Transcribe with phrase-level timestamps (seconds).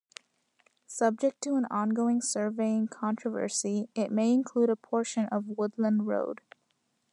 [0.87, 6.41] Subject to an ongoing surveying controversy it may include a portion of Woodland Road.